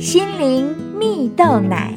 [0.00, 1.94] 心灵蜜豆奶。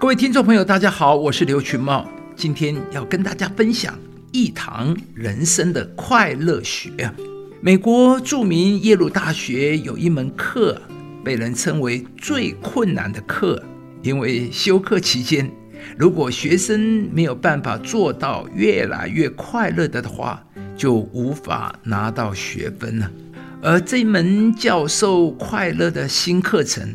[0.00, 3.94] 各位听众朋友，大家好，我是刘群茂，今天要跟大家分享
[4.32, 7.12] 一堂人生的快乐学。
[7.60, 10.80] 美国著名耶鲁大学有一门课，
[11.22, 13.62] 被人称为最困难的课，
[14.02, 15.50] 因为修课期间，
[15.98, 20.42] 如果学生没有办法做到越来越快乐的话，
[20.74, 23.10] 就无法拿到学分了。
[23.60, 26.94] 而这门教授快乐的新课程，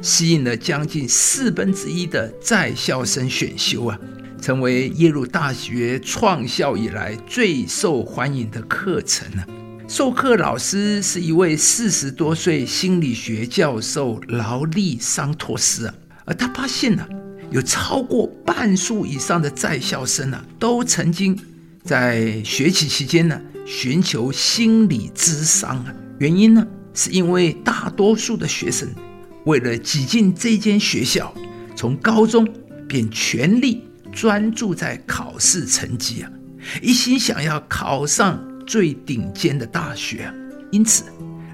[0.00, 3.98] 吸引了将近四分之一的在校生选修啊，
[4.40, 9.44] 成为耶鲁大学创校以来最受欢迎的课程呢。
[9.86, 17.06] 授课老师是一位四十多岁心理学教授劳利桑托斯啊，而他发现呢，
[17.50, 21.38] 有超过半数以上的在校生呢，都曾经
[21.84, 25.94] 在学习期间呢，寻求心理咨商啊。
[26.18, 28.88] 原因呢，是因为大多数的学生
[29.44, 31.32] 为了挤进这间学校，
[31.76, 32.46] 从高中
[32.88, 36.30] 便全力专注在考试成绩啊，
[36.82, 40.34] 一心想要考上最顶尖的大学啊，
[40.72, 41.04] 因此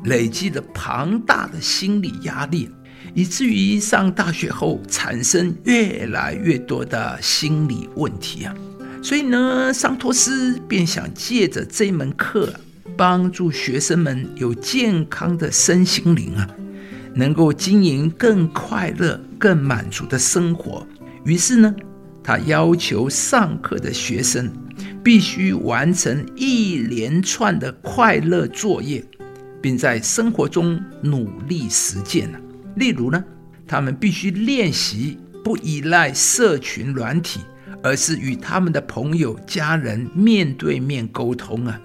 [0.05, 2.71] 累积了庞大的心理压力，
[3.15, 8.55] 以至于上大学后产生越来越多的心理问题啊。
[9.03, 12.61] 所以呢，桑托斯便想借着这门课啊。
[12.97, 16.49] 帮助学生们有健康的身心灵啊，
[17.15, 20.87] 能够经营更快乐、更满足的生活。
[21.25, 21.75] 于是呢，
[22.23, 24.51] 他要求上课的学生
[25.03, 29.05] 必须完成一连串的快乐作业，
[29.61, 32.41] 并在生活中努力实践啊。
[32.77, 33.23] 例如呢，
[33.67, 37.41] 他们必须练习不依赖社群软体，
[37.83, 41.81] 而是与他们的朋友、家人面对面沟通啊。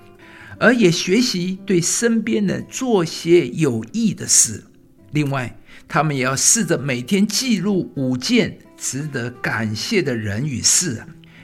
[0.60, 4.64] 而也学习对身边人做些有益的事。
[5.12, 5.58] 另外，
[5.88, 11.02] 他们也要试着每天记录五件值得感谢的人与事，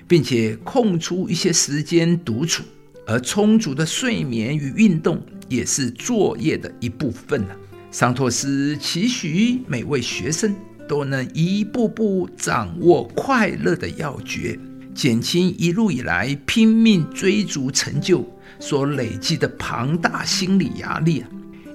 [0.07, 2.63] 并且空出一些时间独处。
[3.07, 7.45] 而充足的睡眠与运动也是作业的一部分。
[7.91, 10.55] 桑托斯期许每位学生
[10.89, 14.59] 都能一步步掌握快乐的要诀，
[14.95, 18.25] 减轻一路以来拼命追逐成就
[18.59, 21.27] 所累积的庞大心理压力啊，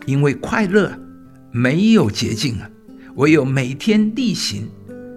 [0.06, 0.98] 因为快乐
[1.52, 2.70] 没有捷径啊，
[3.16, 4.66] 唯有每天例行，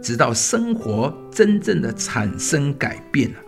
[0.01, 3.39] 直到生活真正的产生改变啊。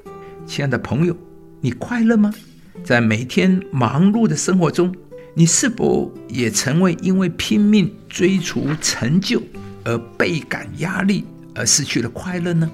[0.47, 1.15] 亲爱的朋友，
[1.59, 2.33] 你快乐吗？
[2.81, 4.95] 在每天忙碌的生活中，
[5.33, 9.41] 你是否也曾为因为拼命追逐成就
[9.83, 12.71] 而倍感压力，而失去了快乐呢？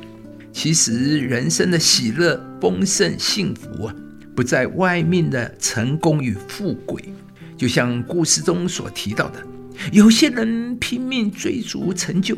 [0.52, 3.96] 其实，人生的喜乐、丰盛、幸福啊。
[4.34, 7.14] 不在外面的成功与富贵，
[7.58, 9.46] 就像故事中所提到的，
[9.92, 12.38] 有些人拼命追逐成就，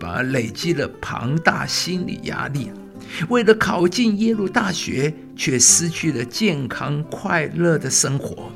[0.00, 2.70] 反而累积了庞大心理压力。
[3.28, 8.50] 为了考进耶鲁大学，却失去了健康快乐的生活。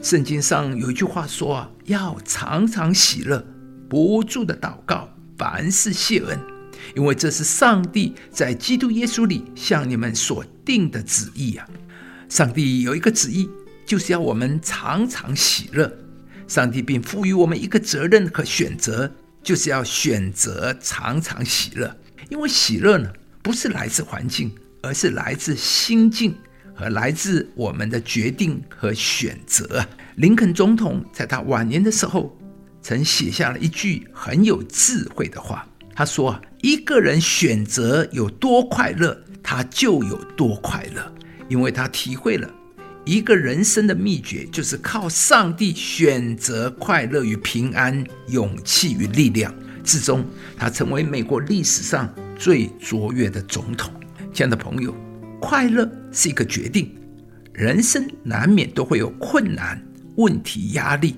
[0.00, 3.44] 圣经上有一句话说啊，要常常喜乐，
[3.88, 6.38] 不住的祷告，凡事谢恩，
[6.94, 11.66] 因为这是上帝在基督耶稣里向你们所定的旨意啊。
[12.28, 13.48] 上帝有一个旨意，
[13.86, 15.90] 就是要我们常常喜乐。
[16.46, 19.12] 上帝并赋予我们一个责任和选择，
[19.42, 21.94] 就是要选择常常喜乐。
[22.30, 23.12] 因为喜乐呢，
[23.42, 24.50] 不是来自环境，
[24.82, 26.34] 而是来自心境
[26.74, 29.86] 和来自我们的决定和选择。
[30.16, 32.36] 林肯总统在他晚年的时候，
[32.82, 35.66] 曾写下了一句很有智慧的话。
[35.98, 41.12] 他说：“啊一个人选择有多快乐，他就有多快乐。”
[41.50, 42.48] 因为他体会了
[43.04, 49.52] 一个人生的秘诀，就是靠上帝选择快乐与平安、勇气与力量。
[49.82, 50.24] 至终，
[50.56, 52.08] 他成为美国历史上
[52.38, 53.92] 最卓越的总统。
[54.32, 54.94] 亲爱的朋友，
[55.40, 56.94] 快乐是一个决定。
[57.52, 61.16] 人生难免都会有困难、问题、压力，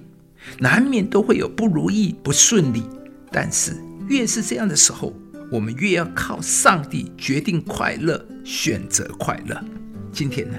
[0.58, 2.82] 难免都会有不如意、不顺利。
[3.30, 3.76] 但是，
[4.10, 5.14] 越是这样的时候，
[5.52, 9.56] 我们越要靠上帝决定快乐，选择快乐。
[10.10, 10.58] 今天呢，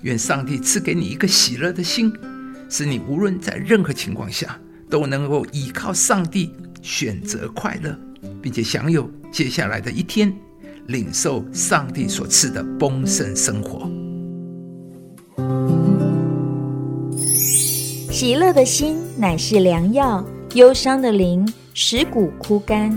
[0.00, 2.10] 愿上帝赐给你一个喜乐的心，
[2.70, 4.58] 使你无论在任何情况下
[4.88, 6.50] 都能够依靠上帝
[6.80, 7.94] 选择快乐，
[8.40, 10.34] 并且享有接下来的一天，
[10.86, 13.90] 领受上帝所赐的丰盛生活。
[18.10, 21.46] 喜乐的心乃是良药，忧伤的灵
[21.78, 22.90] 石骨枯干。